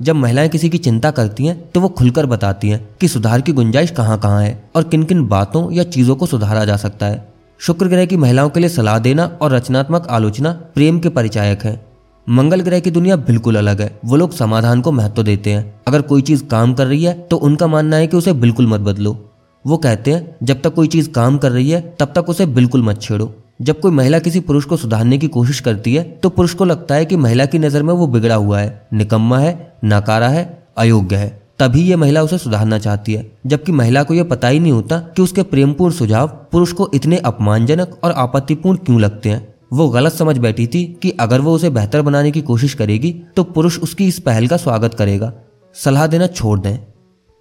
जब 0.00 0.16
महिलाएँ 0.16 0.48
किसी 0.48 0.70
की 0.70 0.78
चिंता 0.78 1.10
करती 1.10 1.46
हैं 1.46 1.70
तो 1.70 1.80
वो 1.80 1.88
खुलकर 1.88 2.26
बताती 2.26 2.68
हैं 2.68 2.88
कि 3.00 3.08
सुधार 3.08 3.40
की 3.40 3.52
गुंजाइश 3.52 3.90
कहाँ 3.90 4.18
कहाँ 4.20 4.42
है 4.42 4.62
और 4.76 4.82
किन 4.82 5.02
किन 5.02 5.26
बातों 5.26 5.70
या 5.72 5.84
चीज़ों 5.84 6.16
को 6.16 6.26
सुधारा 6.26 6.64
जा 6.64 6.76
सकता 6.76 7.06
है। 7.06 7.26
शुक्र 7.60 7.88
ग्रह 7.88 8.06
की 8.06 8.16
महिलाओं 8.16 8.50
के 8.50 8.60
लिए 8.60 8.68
सलाह 8.68 8.98
देना 8.98 9.26
और 9.42 9.52
रचनात्मक 9.52 10.06
आलोचना 10.10 10.52
प्रेम 10.74 10.98
के 10.98 11.08
परिचायक 11.08 11.64
है। 11.64 11.80
मंगल 12.26 12.60
ग्रह 12.60 12.80
की 12.80 12.90
दुनिया 12.90 13.16
बिल्कुल 13.18 13.56
अलग 13.56 13.80
है, 13.80 13.98
वो 14.04 14.16
लोग 14.16 14.32
समाधान 14.32 14.80
को 14.80 14.92
महत्व 14.92 15.22
देते 15.22 15.52
हैं। 15.52 15.74
अगर 15.88 16.02
कोई 16.02 16.22
चीज़ 16.22 16.44
काम 16.44 16.74
कर 16.74 16.86
रही 16.86 17.04
है 17.04 17.14
तो 17.20 17.36
उनका 17.38 17.66
मानना 17.66 17.96
है 17.96 18.06
कि 18.06 18.16
उसे 18.16 18.32
बिल्कुल 18.32 18.66
मत 18.66 18.80
बदलो। 18.80 19.16
वो 19.64 19.76
कहते 19.76 20.12
हैं, 20.12 20.36
जब 20.42 20.62
तक 20.62 20.74
कोई 20.74 20.88
चीज़ 20.88 21.10
काम 21.10 21.38
कर 21.38 21.52
रही 21.52 21.70
है, 21.70 21.80
तब 22.00 22.12
तक 22.14 22.28
उसे 22.28 22.46
बिल्कुल 22.48 22.82
मत 22.82 23.00
छेड़ो। 23.02 23.32
जब 23.62 23.80
कोई 23.80 23.92
महिला 23.92 24.18
किसी 24.18 24.40
पुरुष 24.40 24.64
को 24.64 24.76
सुधारने 24.76 25.18
की 25.18 25.28
कोशिश 25.28 25.60
करती 25.60 25.94
है 25.94 26.02
तो 26.12 26.28
पुरुष 26.28 26.54
को 26.54 26.64
लगता 26.64 26.94
है 26.94 27.04
कि 27.04 27.16
महिला 27.16 27.46
की 27.46 27.58
नज़र 27.58 27.82
में 27.82 27.92
वो 27.94 28.06
बिगड़ा 28.06 28.34
हुआ 28.34 28.60
है, 28.60 28.86
निकम्मा 28.92 29.38
है, 29.38 29.72
नाकारा 29.84 30.28
है, 30.28 30.44
अयोग्य 30.78 31.16
है। 31.16 31.40
तभी 31.58 31.80
ये 31.80 31.96
महिला 31.96 32.22
उसे 32.22 32.38
सुधारना 32.38 32.78
चाहती 32.78 33.14
है, 33.14 33.30
जबकि 33.46 33.72
महिला 33.72 34.02
को 34.02 34.14
यह 34.14 34.24
पता 34.24 34.48
ही 34.48 34.60
नहीं 34.60 34.72
होता 34.72 34.98
कि 35.16 35.22
उसके 35.22 35.42
प्रेमपूर्ण 35.44 35.94
सुझाव 35.94 36.28
पुरुष 36.52 36.72
को 36.72 36.90
इतने 36.94 37.18
अपमानजनक 37.18 37.98
और 38.04 38.12
आपत्तिपूर्ण 38.12 38.78
क्यों 38.78 39.00
लगते 39.00 39.28
हैं। 39.28 39.46
वो 39.72 39.88
गलत 39.88 40.12
समझ 40.12 40.36
बैठी 40.38 40.66
थी 40.66 40.84
कि 41.02 41.10
अगर 41.20 41.40
वो 41.40 41.54
उसे 41.54 41.70
बेहतर 41.70 42.02
बनाने 42.02 42.30
की 42.30 42.40
कोशिश 42.42 42.74
करेगी 42.74 43.14
तो 43.36 43.44
पुरुष 43.44 43.78
उसकी 43.78 44.08
इस 44.08 44.18
पहल 44.20 44.46
का 44.46 44.56
स्वागत 44.56 44.94
करेगा। 44.94 45.32
सलाह 45.76 46.06
देना 46.06 46.26
छोड़ 46.28 46.58
दें। 46.60 46.78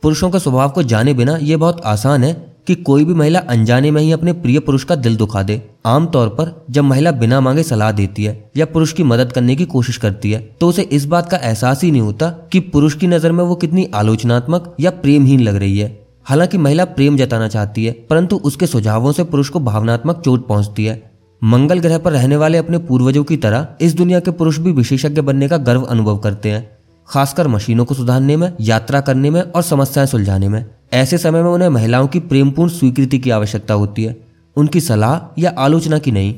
पुरुषों 0.03 0.29
के 0.31 0.39
स्वभाव 0.39 0.69
को 0.69 0.83
जाने 0.83 1.13
बिना 1.13 1.37
यह 1.37 1.57
बहुत 1.57 1.81
आसान 1.85 2.23
है 2.23 2.33
कि 2.67 2.75
कोई 2.77 3.05
भी 3.05 3.13
महिला 3.13 3.39
अनजाने 3.49 3.91
में 3.91 4.01
ही 4.01 4.11
अपने 4.11 4.33
प्रिय 4.33 4.59
पुरुष 4.59 4.83
का 4.83 4.95
दिल 4.95 5.15
दुखा 5.17 5.41
दे। 5.43 5.61
आमतौर 5.85 6.27
पर 6.29 6.53
जब 6.69 6.83
महिला 6.83 7.11
बिना 7.11 7.39
मांगे 7.41 7.63
सलाह 7.63 7.91
देती 7.91 8.23
है 8.23 8.33
या 8.57 8.65
पुरुष 8.65 8.93
की 8.93 9.03
मदद 9.03 9.31
करने 9.31 9.55
की 9.55 9.65
कोशिश 9.65 9.97
करती 9.97 10.31
है 10.31 10.39
तो 10.59 10.67
उसे 10.67 10.81
इस 10.91 11.05
बात 11.05 11.29
का 11.29 11.37
एहसास 11.39 11.83
ही 11.83 11.91
नहीं 11.91 12.01
होता 12.01 12.29
कि 12.51 12.59
पुरुष 12.59 12.95
की 12.95 13.07
नज़र 13.07 13.31
में 13.31 13.43
वो 13.43 13.55
कितनी 13.55 13.85
आलोचनात्मक 13.95 14.75
या 14.79 14.91
प्रेमहीन 14.91 15.41
लग 15.41 15.55
रही 15.55 15.77
है। 15.79 15.89
हालाँकि 16.25 16.57
महिला 16.57 16.85
प्रेम 16.87 17.17
जताना 17.17 17.47
चाहती 17.47 17.85
है, 17.85 17.91
परंतु 18.09 18.35
उसके 18.37 18.67
सुझावों 18.67 19.11
से 19.11 19.23
पुरुष 19.23 19.49
को 19.49 19.59
भावनात्मक 19.61 20.21
चोट 20.25 20.47
पहुँचती 20.47 20.85
है। 20.85 21.01
मंगल 21.41 21.79
ग्रह 21.79 21.97
पर 21.97 22.11
रहने 22.11 22.37
वाले 22.37 22.57
अपने 22.57 22.77
पूर्वजों 22.79 23.23
की 23.23 23.37
तरह 23.37 23.67
इस 23.81 23.95
दुनिया 23.95 24.19
के 24.19 24.31
पुरुष 24.31 24.57
भी 24.57 24.71
विशेषज्ञ 24.71 25.21
बनने 25.21 25.47
का 25.47 25.57
गर्व 25.59 25.83
अनुभव 25.83 26.17
करते 26.17 26.51
हैं। 26.51 26.69
खासकर 27.11 27.47
मशीनों 27.47 27.85
को 27.85 27.95
सुधारने 27.95 28.37
में, 28.37 28.51
यात्रा 28.61 29.01
करने 29.01 29.29
में 29.29 29.41
और 29.41 29.61
समस्याएँ 29.61 30.07
सुलझाने 30.07 30.49
में। 30.49 30.65
ऐसे 30.93 31.17
समय 31.17 31.43
में 31.43 31.49
उन्हें 31.49 31.69
महिलाओं 31.69 32.07
की 32.07 32.19
प्रेमपूर्ण 32.19 32.71
स्वीकृति 32.71 33.19
की 33.19 33.29
आवश्यकता 33.29 33.73
होती 33.73 34.03
है, 34.03 34.15
उनकी 34.57 34.81
सलाह 34.81 35.41
या 35.41 35.53
आलोचना 35.57 35.97
की 35.97 36.11
नहीं। 36.11 36.35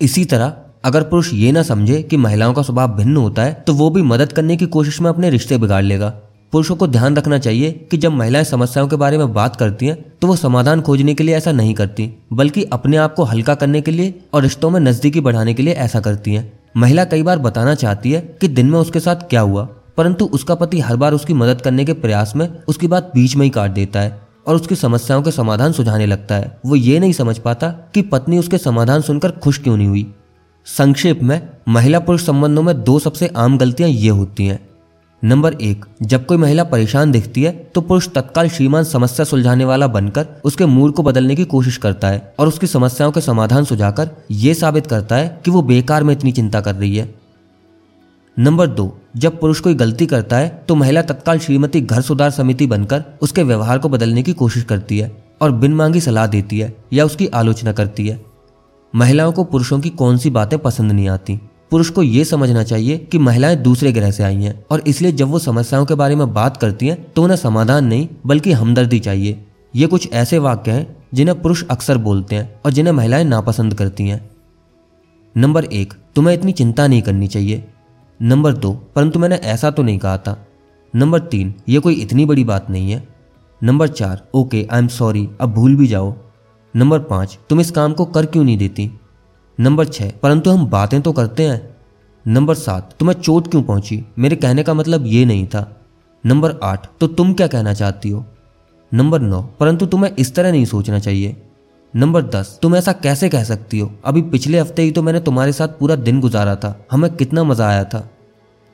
इसी 0.00 0.24
तरह, 0.24 0.52
अगर 0.84 1.02
पुरुष 1.02 1.32
ये 1.34 1.52
ना 1.52 1.62
समझे 1.62 2.02
कि 2.02 2.16
महिलाओं 2.16 2.52
का 2.54 2.62
स्वभाव 2.62 2.96
भिन्न 2.96 3.16
होता 3.16 3.42
है 3.42 3.52
तो 3.66 3.74
वो 3.74 3.90
भी 3.90 4.02
मदद 4.02 4.32
करने 4.32 4.56
की 4.56 4.66
कोशिश 4.66 5.00
में 5.00 5.08
अपने 5.10 5.30
रिश्ते 5.30 5.58
बिगाड़ 5.58 5.82
लेगा। 5.84 6.08
पुरुषों 6.52 6.76
को 6.76 6.86
ध्यान 6.86 7.16
रखना 7.16 7.38
चाहिए 7.38 7.70
कि 7.90 7.96
जब 7.96 8.12
महिलाएँ 8.12 8.44
समस्याओं 8.44 8.88
के 8.88 8.96
बारे 8.96 9.18
में 9.18 9.32
बात 9.34 9.56
करती 9.56 9.86
हैं 9.86 9.96
तो 10.20 10.26
वो 10.26 10.36
समाधान 10.36 10.80
खोजने 10.80 11.14
के 11.14 11.24
लिए 11.24 11.36
ऐसा 11.36 11.52
नहीं 11.52 11.74
करती, 11.74 12.10
बल्कि 12.32 12.64
अपने 12.64 12.96
आप 12.96 13.14
को 13.14 13.24
हल्का 13.24 13.54
करने 13.54 13.80
के 13.80 13.90
लिए 13.90 14.14
और 14.34 14.42
रिश्तों 14.42 14.70
में 14.70 14.80
नजदीकी 14.80 15.20
बढ़ाने 15.20 15.54
के 15.54 15.62
लिए 15.62 15.74
ऐसा 15.74 16.00
करती 16.00 16.34
हैं। 16.34 16.57
महिला 16.78 17.04
कई 17.04 17.22
बार 17.22 17.38
बताना 17.38 17.74
चाहती 17.74 18.10
है 18.12 18.20
कि 18.40 18.48
दिन 18.48 18.66
में 18.70 18.78
उसके 18.78 19.00
साथ 19.00 19.28
क्या 19.30 19.40
हुआ, 19.40 19.62
परंतु 19.96 20.24
उसका 20.24 20.54
पति 20.54 20.80
हर 20.80 20.96
बार 20.96 21.12
उसकी 21.12 21.34
मदद 21.34 21.60
करने 21.60 21.84
के 21.84 21.92
प्रयास 21.92 22.32
में 22.36 22.48
उसकी 22.68 22.86
बात 22.86 23.10
बीच 23.14 23.34
में 23.36 23.44
ही 23.44 23.50
काट 23.50 23.70
देता 23.70 24.00
है 24.00 24.20
और 24.46 24.54
उसकी 24.54 24.74
समस्याओं 24.74 25.22
के 25.22 25.30
समाधान 25.30 25.72
सुझाने 25.72 26.06
लगता 26.06 26.34
है। 26.34 26.60
वो 26.66 26.76
ये 26.76 26.98
नहीं 27.00 27.12
समझ 27.12 27.38
पाता 27.38 27.70
कि 27.94 28.02
पत्नी 28.02 28.38
उसके 28.38 28.58
समाधान 28.58 29.00
सुनकर 29.00 29.30
खुश 29.30 29.58
क्यों 29.58 29.76
नहीं 29.76 29.88
हुई। 29.88 30.06
संक्षेप 30.66 31.22
में 31.22 31.40
महिला 31.68 31.98
पुरुष 31.98 32.26
संबंधों 32.26 32.62
में 32.62 32.82
दो 32.84 32.98
सबसे 32.98 33.30
आम 33.36 33.58
गलतियाँ 33.58 33.90
ये 33.90 34.08
होती 34.10 34.46
हैं। 34.46 34.67
नंबर 35.22 35.54
एक, 35.54 35.84
जब 36.02 36.26
कोई 36.26 36.36
महिला 36.36 36.64
परेशान 36.64 37.12
दिखती 37.12 37.42
है 37.42 37.52
तो 37.74 37.80
पुरुष 37.80 38.08
तत्काल 38.08 38.48
श्रीमान 38.48 38.84
समस्या 38.84 39.24
सुलझाने 39.24 39.64
वाला 39.64 39.86
बनकर 39.86 40.26
उसके 40.44 40.66
मूड 40.66 40.92
को 40.92 41.02
बदलने 41.02 41.36
की 41.36 41.44
कोशिश 41.44 41.76
करता 41.76 42.08
है 42.08 42.34
और 42.38 42.48
उसकी 42.48 42.66
समस्याओं 42.66 43.12
के 43.12 43.20
समाधान 43.20 43.64
सुझाकर 43.64 44.10
यह 44.30 44.54
साबित 44.54 44.86
करता 44.86 45.16
है 45.16 45.40
कि 45.44 45.50
वो 45.50 45.62
बेकार 45.62 46.04
में 46.04 46.14
इतनी 46.14 46.32
चिंता 46.32 46.60
कर 46.60 46.74
रही 46.74 46.96
है। 46.96 47.14
नंबर 48.36 48.66
दो, 48.66 48.98
जब 49.16 49.40
पुरुष 49.40 49.60
कोई 49.60 49.74
गलती 49.74 50.06
करता 50.06 50.36
है 50.36 50.48
तो 50.68 50.74
महिला 50.74 51.02
तत्काल 51.02 51.38
श्रीमती 51.38 51.80
घर 51.80 52.00
सुधार 52.00 52.30
समिति 52.30 52.66
बनकर 52.66 53.04
उसके 53.22 53.42
व्यवहार 53.42 53.78
को 53.78 53.88
बदलने 53.88 54.22
की 54.22 54.32
कोशिश 54.32 54.64
करती 54.64 54.98
है 54.98 55.12
और 55.42 55.52
बिन 55.52 55.74
मांगी 55.74 56.00
सलाह 56.00 56.26
देती 56.26 56.58
है 56.58 56.74
या 56.92 57.04
उसकी 57.04 57.26
आलोचना 57.26 57.72
करती 57.72 58.08
है। 58.08 58.20
महिलाओं 58.94 59.32
को 59.32 59.44
पुरुषों 59.44 59.80
की 59.80 59.90
कौन 59.90 60.18
सी 60.18 60.30
बातें 60.30 60.58
पसंद 60.58 60.92
नहीं 60.92 61.08
आती? 61.08 61.40
पुरुष 61.70 61.90
को 61.90 62.02
यह 62.02 62.24
समझना 62.24 62.62
चाहिए 62.62 62.98
कि 62.98 63.18
महिलाएँ 63.18 63.56
दूसरे 63.56 63.92
ग्रह 63.92 64.10
से 64.10 64.22
आई 64.22 64.42
हैं 64.42 64.64
और 64.70 64.80
इसलिए 64.86 65.12
जब 65.12 65.28
वो 65.28 65.38
समस्याओं 65.38 65.86
के 65.86 65.94
बारे 65.94 66.16
में 66.16 66.32
बात 66.34 66.56
करती 66.56 66.86
हैं 66.86 67.12
तो 67.12 67.22
उन्हें 67.22 67.36
समाधान 67.36 67.84
नहीं, 67.84 68.08
बल्कि 68.26 68.52
हमदर्दी 68.52 69.00
चाहिए। 69.00 69.44
ये 69.76 69.86
कुछ 69.86 70.12
ऐसे 70.12 70.38
वाक्य 70.38 70.70
हैं, 70.70 70.96
जिन्हें 71.14 71.42
पुरुष 71.42 71.64
अक्सर 71.70 71.98
बोलते 71.98 72.36
हैं 72.36 72.60
और 72.64 72.72
जिन्हें 72.72 72.94
महिलाएँ 72.94 73.24
नापसंद 73.24 73.74
करती 73.74 74.08
हैं। 74.08 74.30
नंबर 75.36 75.64
एक, 75.64 75.94
तुम्हें 76.14 76.34
इतनी 76.34 76.52
चिंता 76.52 76.86
नहीं 76.86 77.02
करनी 77.02 77.28
चाहिए। 77.28 77.68
नंबर 78.22 78.52
दो, 78.52 78.72
परंतु 78.72 79.18
मैंने 79.18 79.36
ऐसा 79.36 79.70
तो 79.70 79.82
नहीं 79.82 79.98
कहा 79.98 80.18
था। 80.18 80.46
नंबर 80.96 81.18
तीन, 81.18 81.54
ये 81.68 81.78
कोई 81.78 81.94
इतनी 81.94 82.24
बड़ी 82.24 82.44
बात 82.44 82.70
नहीं 82.70 82.90
है। 82.90 83.08
नंबर 83.62 83.88
चार, 83.88 84.28
ओके, 84.34 84.66
आई 84.72 84.78
एम 84.78 84.88
सॉरी, 84.88 85.28
अब 85.40 85.52
भूल 85.52 85.76
भी 85.76 85.86
जाओ। 85.86 86.14
नंबर 86.76 86.98
पाँच, 86.98 87.38
तुम 87.48 87.60
इस 87.60 87.70
काम 87.70 87.92
को 87.92 88.04
कर 88.04 88.26
क्यों 88.26 88.44
नहीं 88.44 88.58
देती? 88.58 88.97
नंबर 89.58 89.84
छः 89.84 90.10
परंतु 90.22 90.50
हम 90.50 90.66
बातें 90.66 91.00
तो 91.02 91.12
करते 91.12 91.42
हैं। 91.42 91.76
नंबर 92.26 92.54
सात, 92.54 92.94
तुम्हें 92.98 93.20
चोट 93.20 93.48
क्यों 93.50 93.62
पहुँची? 93.62 94.04
मेरे 94.18 94.36
कहने 94.36 94.62
का 94.62 94.74
मतलब 94.74 95.06
ये 95.06 95.24
नहीं 95.24 95.46
था। 95.46 95.80
नंबर 96.24 96.54
आठ 96.62 96.86
तो 97.00 97.06
तुम 97.06 97.32
क्या 97.32 97.46
कहना 97.46 97.72
चाहती 97.74 98.10
हो? 98.10 98.24
नंबर 98.92 99.20
नौ, 99.20 99.42
परंतु 99.60 99.86
तुम्हें 99.86 100.14
इस 100.14 100.34
तरह 100.34 100.52
नहीं 100.52 100.64
सोचना 100.64 100.98
चाहिए। 100.98 101.36
नंबर 101.94 102.22
दस, 102.24 102.58
तुम 102.62 102.76
ऐसा 102.76 102.92
कैसे 102.92 103.28
कह 103.28 103.44
सकती 103.44 103.78
हो? 103.78 103.90
अभी 104.04 104.22
पिछले 104.22 104.60
हफ़्ते 104.60 104.82
ही 104.82 104.90
तो 104.90 105.02
मैंने 105.02 105.20
तुम्हारे 105.20 105.52
साथ 105.52 105.68
पूरा 105.68 105.96
दिन 105.96 106.20
गुजारा 106.20 106.54
था। 106.56 106.74
हमें 106.92 107.10
कितना 107.16 107.44
मज़ा 107.44 107.68
आया 107.68 107.84
था। 107.84 108.08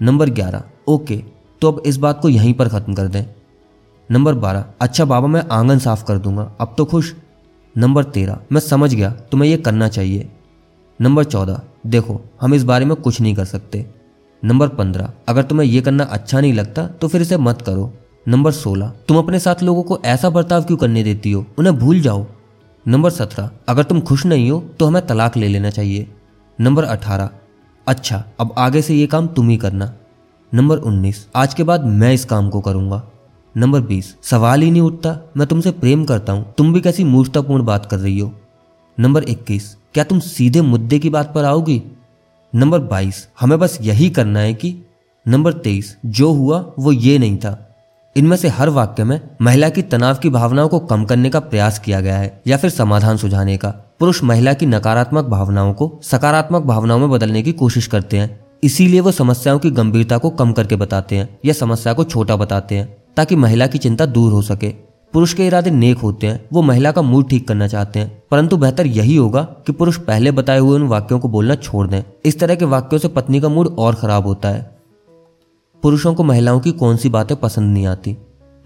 नंबर 0.01 0.31
ग्यारह, 0.31 0.63
ओके 0.89 1.17
तो 1.63 1.73
अब 1.73 1.83
इस 1.87 1.97
बात 1.97 2.21
को 2.21 2.29
यहीं 2.29 2.55
पर 2.55 2.69
खत्म 2.69 2.95
कर 2.95 3.09
दें। 3.09 3.25
नंबर 4.11 4.35
बारह 4.35 4.65
अच्छा 4.81 5.05
बाबा, 5.05 5.27
मैं 5.27 5.45
आँगन 5.51 5.79
साफ़ 5.79 6.05
कर 6.05 6.19
दूँगा। 6.19 6.51
अब 6.61 6.75
तो 6.79 6.85
खुश। 6.85 7.15
नंबर 7.77 8.05
तेरह, 8.05 8.39
मैं 8.53 8.61
समझ 8.61 8.95
गया, 8.95 9.11
तुम्हें 9.31 9.51
यह 9.51 9.57
करना 9.57 9.89
चाहिए। 9.89 10.31
नंबर 11.01 11.25
चौदह, 11.25 11.61
देखो, 11.87 12.21
हम 12.41 12.55
इस 12.55 12.65
बारे 12.65 12.85
में 12.85 12.95
कुछ 12.97 13.21
नहीं 13.21 13.35
कर 13.35 13.45
सकते। 13.45 13.85
नंबर 14.43 14.69
पंद्रह, 14.69 15.13
अगर 15.29 15.43
तुम्हें 15.43 15.67
यह 15.67 15.81
करना 15.81 16.05
अच्छा 16.05 16.41
नहीं 16.41 16.53
लगता 16.53 16.87
तो 16.87 17.09
फिर 17.09 17.23
इसे 17.23 17.37
मत 17.37 17.63
करो। 17.63 17.93
नंबर 18.27 18.53
सोलह, 18.53 18.93
तुम 19.09 19.19
अपने 19.19 19.39
साथ 19.39 19.63
लोगों 19.63 19.83
को 19.83 19.99
ऐसा 20.05 20.31
बर्ताव 20.31 20.63
क्यों 20.63 20.77
करने 20.79 21.03
देती 21.05 21.33
हो? 21.33 21.45
उन्हें 21.59 21.77
भूल 21.79 22.01
जाओ। 22.01 22.27
नंबर 22.87 23.11
सत्रह, 23.11 23.51
अगर 23.69 23.83
तुम 23.83 24.01
खुश 24.01 24.27
नहीं 24.27 24.51
हो 24.51 24.61
तो 24.79 24.87
हमें 24.87 25.07
तलाक 25.07 25.37
ले 25.37 25.49
लेना 25.49 25.71
चाहिए। 25.71 26.07
नंबर 26.59 26.85
अठारह 26.85 27.31
अच्छा 27.87 28.25
अब 28.41 28.55
आगे 28.59 28.83
से 28.83 28.95
ये 28.95 29.07
काम 29.07 29.27
तुम 29.27 29.49
ही 29.49 29.57
करना। 29.57 29.93
नंबर 30.53 30.79
उन्नीस, 30.79 31.27
आज 31.37 31.55
के 31.55 31.63
बाद 31.63 31.85
मैं 31.85 32.13
इस 32.15 32.25
काम 32.25 32.49
को 32.51 32.61
करूँगा। 32.61 33.03
नंबर 33.55 33.81
बीस, 33.83 34.15
सवाल 34.23 34.63
ही 34.63 34.71
नहीं 34.71 34.83
उठता, 34.83 35.19
मैं 35.37 35.47
तुमसे 35.47 35.71
प्रेम 35.73 36.05
करता 36.05 36.33
हूँ। 36.33 36.53
तुम 36.59 36.73
भी 36.73 36.81
कैसी 36.81 37.05
मूर्खतापूर्ण 37.05 37.65
बात 37.65 37.87
कर 37.87 37.99
रही 37.99 38.19
हो। 38.19 38.33
नंबर 38.99 39.23
इक्कीस 39.25 39.77
क्या 39.95 40.05
तुम 40.05 40.19
सीधे 40.19 40.61
मुद्दे 40.61 40.99
की 40.99 41.11
बात 41.11 41.35
पर 41.35 41.45
आओगी? 41.45 41.83
नंबर 42.55 42.79
बाईस, 42.79 43.29
हमें 43.41 43.59
बस 43.59 43.79
यही 43.83 44.11
करना 44.11 44.41
है 44.41 44.55
कि 44.55 44.77
नंबर 45.29 45.53
तेईस, 45.53 45.97
जो 46.07 46.33
हुआ 46.33 46.73
वो 46.79 46.93
ये 46.93 47.19
नहीं 47.19 47.37
था। 47.37 47.77
इनमें 48.17 48.37
से 48.37 48.49
हर 48.49 48.69
वाक्य 48.69 49.05
में 49.05 49.21
महिला 49.43 49.69
की 49.69 49.83
तनाव 49.83 50.15
की 50.15 50.29
भावनाओं 50.29 50.69
को 50.69 50.79
कम 50.79 51.05
करने 51.05 51.31
का 51.31 51.41
प्रयास 51.41 51.79
किया 51.79 52.01
गया 52.01 52.17
है 52.17 52.41
या 52.47 52.57
फिर 52.57 52.71
समाधान 52.71 53.17
सुझाने 53.17 53.57
का। 53.57 53.69
पुरुष 54.01 54.23
महिला 54.23 54.53
की 54.53 54.67
नकारात्मक 54.67 55.25
भावनाओं 55.25 55.73
को 55.73 56.01
सकारात्मक 56.03 56.63
भावनाओं 56.63 56.99
में 56.99 57.11
बदलने 57.11 57.43
की 57.43 57.53
कोशिश 57.53 57.87
करते 57.87 58.19
हैं। 58.19 58.45
इसीलिए 58.65 59.01
वो 59.01 59.13
समस्याओं 59.13 59.59
की 59.59 59.71
गंभीरता 59.71 60.19
को 60.19 60.31
कम 60.31 60.53
करके 60.53 60.77
बताते 60.77 61.17
हैं 61.17 61.39
या 61.45 61.53
समस्या 61.53 61.93
को 61.93 62.05
छोटा 62.05 62.37
बताते 62.37 62.75
हैं, 62.75 62.97
ताकि 63.17 63.37
महिला 63.37 63.67
की 63.67 63.79
चिंता 63.79 64.07
दूर 64.07 64.33
हो 64.33 64.43
सके। 64.43 64.94
पुरुष 65.15 65.35
के 65.35 65.47
इरादे 65.47 65.71
नेक 65.71 65.99
होते 65.99 66.27
हैं, 66.27 66.45
वो 66.53 66.63
महिला 66.63 66.93
का 66.93 67.03
मूड 67.03 67.29
ठीक 67.29 67.49
करना 67.49 67.69
चाहते 67.69 67.99
हैं। 67.99 68.23
परंतु 68.31 68.57
बेहतर 68.57 68.87
यही 68.87 69.17
होगा 69.17 69.43
कि 69.43 69.73
पुरुष 69.73 69.97
पहले 69.97 70.31
बताए 70.31 70.59
हुए 70.59 70.75
उन 70.75 70.83
वाक्यों 70.83 71.19
को 71.19 71.29
बोलना 71.29 71.55
छोड़ 71.55 71.89
दें। 71.89 72.03
इस 72.25 72.41
तरह 72.41 72.55
के 72.55 72.65
वाक्यों 72.65 72.99
से 72.99 73.09
पत्नी 73.09 73.41
का 73.41 73.49
मूड 73.49 73.67
और 73.67 73.95
खराब 73.95 74.27
होता 74.27 74.49
है। 74.49 74.79
पुरुषों 75.83 76.15
को 76.15 76.25
महिलाओं 76.25 76.61
की 76.61 76.73
कौन 76.73 76.97
सी 76.97 77.09
बातें 77.09 77.37
पसंद 77.37 77.75
नहीं 77.75 77.87
आती? 77.87 78.17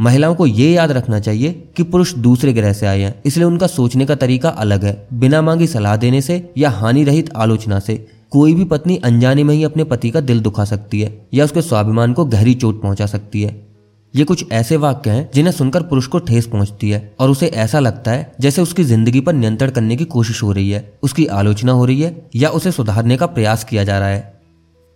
महिलाओं 0.00 0.35
को 0.35 0.47
ये 0.47 0.73
याद 0.73 0.90
रखना 0.90 1.21
चाहिए 1.21 1.73
कि 1.76 1.83
पुरुष 1.83 2.14
दूसरे 2.14 2.52
ग्रह 2.52 2.73
से 2.73 2.87
आए 2.87 3.00
हैं, 3.00 3.23
इसलिए 3.26 3.47
उनका 3.47 3.67
सोचने 3.67 4.07
का 4.07 4.14
तरीका 4.14 4.49
अलग 4.49 4.85
है। 4.85 5.09
बिना 5.12 5.43
मांगी 5.43 5.67
सलाह 5.67 5.97
देने 5.97 6.21
से 6.21 6.52
या 6.59 6.71
हानि 6.71 7.05
रहित 7.05 7.31
आलोचना 7.37 7.78
से, 7.78 8.09
कोई 8.31 8.55
भी 8.55 8.64
पत्नी 8.64 8.97
अनजाने 8.97 9.45
में 9.45 9.55
ही 9.55 9.64
अपने 9.64 9.85
पति 9.85 10.11
का 10.11 10.21
दिल 10.21 10.40
दुखा 10.40 10.64
सकती 10.64 11.00
है, 11.00 11.26
या 11.35 11.45
उसके 11.45 11.62
स्वाभिमान 11.62 12.12
को 12.12 12.25
गहरी 12.25 12.55
चोट 12.55 12.83
पहुँचा 12.83 13.07
सकती 13.07 13.43
है। 13.43 13.67
ये 14.14 14.24
कुछ 14.24 14.52
ऐसे 14.52 14.76
वाक्य 14.76 15.10
हैं 15.10 15.30
जिन्हें 15.34 15.52
सुनकर 15.52 15.82
पुरुष 15.82 16.06
को 16.06 16.18
ठेस 16.18 16.46
पहुँचती 16.46 16.90
है 16.90 17.14
और 17.20 17.30
उसे 17.30 17.46
ऐसा 17.46 17.78
लगता 17.78 18.10
है 18.10 18.32
जैसे 18.40 18.62
उसकी 18.62 18.84
ज़िंदगी 18.84 19.20
पर 19.20 19.32
नियंत्रण 19.32 19.70
करने 19.70 19.96
की 19.96 20.04
कोशिश 20.04 20.42
हो 20.42 20.52
रही 20.52 20.70
है, 20.70 20.98
उसकी 21.02 21.26
आलोचना 21.26 21.72
हो 21.72 21.84
रही 21.84 22.00
है 22.02 22.28
या 22.36 22.48
उसे 22.48 22.72
सुधारने 22.72 23.16
का 23.16 23.26
प्रयास 23.26 23.64
किया 23.64 23.84
जा 23.84 23.98
रहा 23.98 24.08
है। 24.08 24.40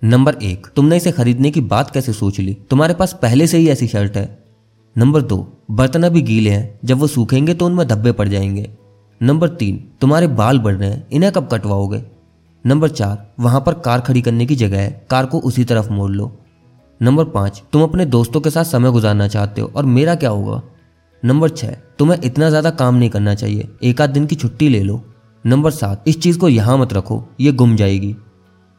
नंबर 0.04 0.34
एक, 0.34 0.66
तुमने 0.76 0.96
इसे 0.96 1.12
खरीदने 1.12 1.50
की 1.50 1.60
बात 1.60 1.90
कैसे 1.90 2.12
सोच 2.12 2.40
ली? 2.40 2.54
तुम्हारे 2.70 2.94
पास 2.94 3.18
पहले 3.22 3.46
से 3.46 3.58
ही 3.58 3.68
ऐसी 3.68 3.88
शर्ट 3.88 4.16
है। 4.16 4.38
नंबर 4.98 5.22
दो, 5.22 5.64
बर्तन 5.70 6.02
अभी 6.02 6.22
गीले 6.22 6.50
हैं, 6.50 6.78
जब 6.84 6.98
वो 6.98 7.06
सूखेंगे 7.06 7.54
तो 7.54 7.66
उनमें 7.66 7.88
धब्बे 7.88 8.12
पड़ 8.12 8.28
जाएँगे। 8.28 8.70
नंबर 9.22 9.48
तीन, 9.48 9.84
तुम्हारे 10.00 10.26
बाल 10.26 10.58
बढ़ 10.58 10.74
रहे 10.74 10.90
हैं, 10.90 11.06
इन्हें 11.12 11.32
कब 11.32 11.48
कटवाओगे? 11.52 12.02
नंबर 12.66 12.88
चार, 12.88 13.32
वहाँ 13.40 13.60
पर 13.60 13.74
कार 13.74 14.00
खड़ी 14.00 14.22
करने 14.22 14.46
की 14.46 14.56
जगह 14.56 14.80
है, 14.80 15.06
कार 15.10 15.26
को 15.26 15.38
उसी 15.38 15.64
तरफ़ 15.64 15.90
मोड़ 15.90 16.10
लो। 16.10 16.41
नंबर 17.02 17.24
पाँच, 17.24 17.62
तुम 17.72 17.82
अपने 17.82 18.04
दोस्तों 18.04 18.40
के 18.40 18.50
साथ 18.50 18.64
समय 18.64 18.90
गुजारना 18.90 19.26
चाहते 19.28 19.60
हो 19.60 19.70
और 19.76 19.84
मेरा 19.84 20.14
क्या 20.14 20.30
होगा? 20.30 20.62
नंबर 21.24 21.48
छह, 21.48 21.72
तुम्हें 21.98 22.18
इतना 22.24 22.48
ज़्यादा 22.48 22.70
काम 22.70 22.94
नहीं 22.94 23.10
करना 23.10 23.34
चाहिए। 23.34 23.68
एक 23.82 24.00
आध 24.00 24.10
दिन 24.10 24.26
की 24.26 24.36
छुट्टी 24.36 24.68
ले 24.68 24.82
लो। 24.82 25.02
नंबर 25.46 25.70
सात, 25.70 26.04
इस 26.08 26.20
चीज़ 26.20 26.38
को 26.38 26.48
यहाँ 26.48 26.78
मत 26.78 26.92
रखो, 26.92 27.22
ये 27.40 27.52
गुम 27.52 27.76
जाएगी। 27.76 28.14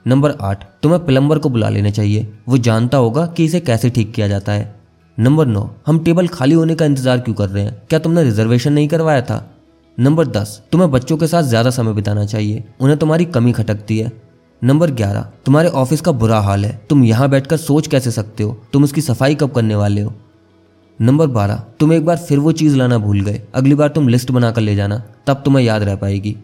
नंबर 0.07 0.35
आठ, 0.41 0.63
तुम्हें 0.83 1.05
प्लम्बर 1.05 1.39
को 1.39 1.49
बुला 1.49 1.69
लेना 1.69 1.89
चाहिए। 1.89 2.33
वो 2.49 2.57
जानता 2.57 2.97
होगा 2.97 3.25
कि 3.25 3.45
इसे 3.45 3.59
कैसे 3.59 3.89
ठीक 3.89 4.13
किया 4.13 4.27
जाता 4.27 4.51
है। 4.51 4.75
नंबर 5.19 5.45
नौ, 5.45 5.69
हम 5.87 5.99
टेबल 5.99 6.27
खाली 6.27 6.55
होने 6.55 6.75
का 6.75 6.85
इंतज़ार 6.85 7.19
क्यों 7.19 7.35
कर 7.35 7.49
रहे 7.49 7.63
हैं? 7.63 7.81
क्या 7.89 7.99
तुमने 7.99 8.23
रिजर्वेशन 8.23 8.73
नहीं 8.73 8.87
करवाया 8.87 9.21
था? 9.21 9.55
नंबर 9.99 10.27
दस, 10.27 10.61
तुम्हें 10.71 10.91
बच्चों 10.91 11.17
के 11.17 11.27
साथ 11.27 11.43
ज़्यादा 11.43 11.69
समय 11.69 11.93
बिताना 11.93 12.25
चाहिए। 12.25 12.63
उन्हें 12.79 12.99
तुम्हारी 12.99 13.25
कमी 13.25 13.51
खटकती 13.51 13.99
है। 13.99 14.22
नंबर 14.63 14.91
ग्यारह, 14.91 15.21
तुम्हारे 15.45 15.69
ऑफ़िस 15.69 16.01
का 16.01 16.11
बुरा 16.11 16.39
हाल 16.39 16.65
है। 16.65 16.81
तुम 16.89 17.03
यहाँ 17.03 17.29
बैठकर 17.29 17.57
सोच 17.57 17.87
कैसे 17.87 18.11
सकते 18.11 18.43
हो? 18.43 18.57
तुम 18.73 18.83
उसकी 18.83 19.01
सफ़ाई 19.01 19.35
कब 19.35 19.51
करने 19.51 19.75
वाले 19.75 20.01
हो? 20.01 20.13
नंबर 21.01 21.27
बारह, 21.27 21.63
तुम 21.79 21.93
एक 21.93 22.05
बार 22.05 22.17
फिर 22.17 22.39
वो 22.39 22.51
चीज़ 22.51 22.75
लाना 22.75 22.97
भूल 22.97 23.21
गए। 23.21 23.41
अगली 23.55 23.75
बार 23.75 23.89
तुम 23.89 24.07
लिस्ट 24.07 24.31
बनाकर 24.31 24.61
ले 24.61 24.75
जाना, 24.75 25.03
तब 25.27 25.41
तुम्हें 25.45 25.65
याद 25.65 25.83
रह 25.83 25.95
पाएगी। 25.95 26.37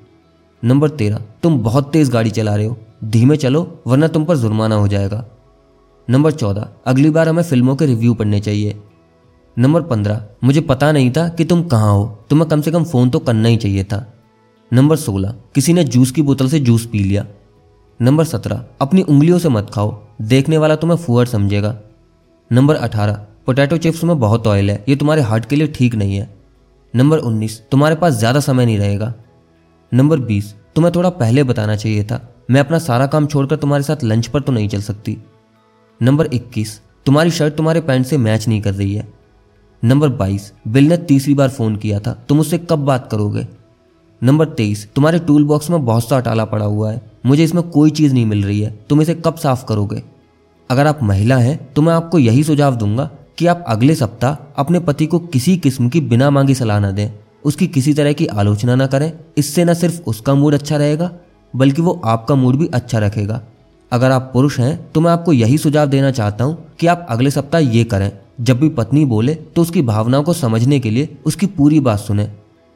नंबर 0.64 0.90
तेरह, 0.90 1.22
तुम 1.44 1.60
बहुत 1.60 1.92
तेज 1.92 2.10
गाड़ी 2.10 2.30
चला 2.30 2.56
रहे 2.56 2.66
हो। 2.66 2.78
धीमे 3.04 3.38
चलो, 3.38 3.80
वरना 3.88 4.08
तुम 4.08 4.26
पर 4.26 4.38
जुर्माना 4.38 4.76
हो 4.76 4.88
जाएगा। 4.88 5.26
नंबर 6.10 6.32
चौदह, 6.32 6.68
अगली 6.86 7.10
बार 7.10 7.30
हमें 7.30 7.44
फ़िल्मों 7.44 7.76
के 7.76 7.86
रिव्यू 7.86 8.14
पढ़ने 8.14 8.40
चाहिए। 8.40 8.82
नंबर 9.60 9.82
पंद्रह, 9.82 10.24
मुझे 10.44 10.62
पता 10.62 10.92
नहीं 10.92 11.12
था 11.12 11.30
कि 11.30 11.46
तुम 11.46 11.64
कहाँ 11.64 11.94
हो। 11.94 12.20
तुम्हें 12.30 12.50
कम 12.50 12.62
से 12.62 12.72
कम 12.72 12.84
फ़ोन 12.84 13.10
तो 13.10 13.20
करना 13.20 13.50
ही 13.50 13.58
चाहिए 13.58 13.84
था। 13.84 14.14
नंबर 14.74 14.96
सोलह, 14.96 15.36
किसी 15.56 15.74
ने 15.74 15.84
जूस 15.84 16.12
की 16.12 16.22
बोतल 16.22 16.50
से 16.50 16.60
जूस 16.60 16.86
पी 16.86 17.00
लिया। 17.00 17.26
नंबर 18.02 18.24
सत्रह, 18.24 18.64
अपनी 18.82 19.02
उंगलियों 19.02 19.38
से 19.40 19.50
मत 19.50 19.70
खाओ। 19.74 20.02
देखने 20.22 20.58
वाला 20.58 20.76
तुम्हें 20.76 20.98
फुअर 20.98 21.26
समझेगा। 21.26 21.76
नंबर 22.52 22.76
अठारह, 22.76 23.14
पोटैटो 23.46 23.78
चिप्स 23.78 24.04
में 24.04 24.20
बहुत 24.20 24.48
ऑयल 24.48 24.72
है। 24.72 24.84
ये 24.90 24.96
तुम्हारे 24.96 25.22
हार्ट 25.22 25.46
के 25.46 25.56
लिए 25.56 25.68
ठीक 25.68 25.96
नहीं 25.96 26.16
है। 26.16 26.30
नंबर 26.96 27.18
उन्नीस, 27.18 27.62
तुम्हारे 27.72 27.96
पास 27.96 28.14
ज़्यादा 28.14 28.40
समय 28.40 28.66
नहीं 28.66 28.78
रहेगा। 28.78 29.14
नंबर 29.94 30.20
बीस, 30.20 30.56
तुम्हें 30.76 30.94
थोड़ा 30.96 31.10
पहले 31.10 31.44
बताना 31.44 31.76
चाहिए 31.76 32.04
था। 32.04 32.36
मैं 32.52 32.60
अपना 32.60 32.80
सारा 32.80 33.08
काम 33.08 33.28
छोड़कर 33.28 33.56
तुम्हारे 33.56 33.84
साथ 33.84 34.04
लंच 34.04 34.28
पर 34.28 34.42
तो 34.42 34.52
नहीं 34.52 34.70
चल 34.70 34.82
सकती। 34.82 35.18
नंबर 36.02 36.28
21 36.28 36.80
तुम्हारी 37.06 37.32
शर्ट 37.32 37.56
तुम्हारे 37.56 37.82
पैंट 37.82 38.06
से 38.06 38.18
मैच 38.18 38.48
नहीं 38.48 38.62
कर 38.62 38.74
रही 38.74 38.96
है। 38.96 39.08
नंबर 39.84 40.10
22 40.10 40.52
बिल 40.68 40.90
ने 40.90 40.98
तीसरी 40.98 41.34
बार 41.34 41.50
फ़ोन 41.50 41.76
किया 41.76 42.00
था। 42.00 42.14
तुम 42.30 42.40
उससे 42.40 42.58
कब 42.58 42.80
बात 42.80 43.10
करोगे? 43.12 43.48
नंबर 44.24 44.46
23 44.46 44.88
तुम्हारे 44.96 45.20
टूल 45.20 45.44
बॉक्स 45.44 45.70
में 45.70 45.86
बहुत 45.86 46.10
सा 46.10 46.18
अटाला 46.18 46.46
पड़ा 46.46 46.66
हुआ 46.66 46.92
है। 46.92 47.09
मुझे 47.24 47.44
इसमें 47.44 47.64
कोई 47.64 47.92
चीज़ 47.92 48.14
नहीं 48.14 48.26
मिल 48.26 48.44
रही 48.44 48.60
है। 48.62 48.78
तुम 48.90 49.02
इसे 49.02 49.16
कब 49.16 49.36
साफ़ 49.36 49.66
करोगे? 49.66 50.02
अगर 50.70 50.88
आप 50.88 51.00
महिला 51.04 51.38
हैं 51.38 51.58
तो 51.74 51.82
मैं 51.82 51.94
आपको 51.94 52.20
यही 52.20 52.44
सुझाव 52.44 52.76
दूँगा 52.76 53.10
कि 53.38 53.48
आप 53.48 53.64
अगले 53.68 53.96
सप्ताह 53.96 54.36
अपने 54.58 54.80
पति 54.80 55.06
को 55.06 55.20
किसी 55.20 55.58
किस्म 55.58 55.90
की 55.90 56.02
बिना 56.02 56.30
मांगी 56.30 56.56
सलाह 56.56 56.80
न 56.80 56.92
दें। 56.92 57.10
उसकी 57.46 57.68
किसी 57.68 57.94
तरह 57.94 58.14
की 58.14 58.26
आलोचना 58.28 58.76
ना 58.76 58.88
करें। 58.88 59.12
इससे 59.38 59.66
न 59.66 59.74
सिर्फ़ 59.74 60.02
उसका 60.08 60.34
मूड 60.36 60.54
अच्छा 60.54 60.78
रहेगा, 60.78 61.12
बल्कि 61.54 61.82
वो 61.82 62.02
आपका 62.06 62.36
मूड 62.36 62.56
भी 62.56 62.68
अच्छा 62.68 63.00
रखेगा। 63.00 63.42
अगर 63.92 64.12
आप 64.12 64.30
पुरुष 64.34 64.60
हैं 64.60 64.92
तो 64.92 65.02
मैं 65.02 65.12
आपको 65.12 65.34
यही 65.34 65.58
सुझाव 65.58 65.88
देना 65.88 66.12
चाहता 66.12 66.44
हूँ 66.44 66.58
कि 66.80 66.88
आप 66.88 67.06
अगले 67.10 67.32
सप्ताह 67.32 67.62
ये 67.62 67.84
करें। 67.84 68.12
जब 68.42 68.60
भी 68.60 68.70
पत्नी 68.70 69.06
बोले 69.06 69.34
तो 69.36 69.62
उसकी 69.62 69.82
भावनाओं 69.82 70.24
को 70.24 70.34
समझने 70.34 70.80
के 70.80 70.90
लिए 70.90 71.18
उसकी 71.26 71.46
पूरी 71.48 71.80
बात 71.80 72.00
सुने। 72.00 72.30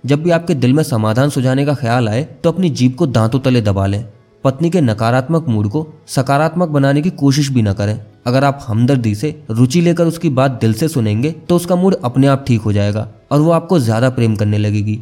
जब 0.04 0.24
भी 0.24 0.30
आपके 0.30 0.56
दिल 0.56 0.74
में 0.74 0.84
समाधान 0.84 1.30
सुझाने 1.30 1.66
का 1.66 1.74
ख्याल 1.74 2.10
आए 2.10 2.24
तो 2.44 2.52
अपनी 2.52 2.70
जीप 2.70 2.98
को 2.98 3.08
दांतों 3.08 3.40
तले 3.40 3.62
दबा 3.62 3.86
लें। 3.88 4.04
पत्नी 4.44 4.70
के 4.70 4.82
नकारात्मक 4.82 5.48
मूड 5.48 5.68
को 5.70 5.88
सकारात्मक 6.08 6.70
बनाने 6.70 7.02
की 7.02 7.10
कोशिश 7.10 7.50
भी 7.50 7.62
न 7.62 7.74
करें। 7.74 8.00
अगर 8.28 8.44
आप 8.44 8.66
हमदर्दी 8.68 9.14
से 9.16 9.36
रुचि 9.52 9.82
लेकर 9.82 10.06
उसकी 10.06 10.30
बात 10.32 10.52
दिल 10.62 10.74
से 10.74 10.88
सुनेंगे 10.88 11.32
तो 11.50 11.56
उसका 11.56 11.76
मूड 11.76 11.96
अपने 12.04 12.28
आप 12.28 12.44
ठीक 12.48 12.62
हो 12.62 12.74
जाएगा 12.74 13.08
और 13.32 13.40
वो 13.40 13.52
आपको 13.52 13.80
ज़्यादा 13.80 14.10
प्रेम 14.10 14.36
करने 14.36 14.58
लगेगी। 14.58 15.00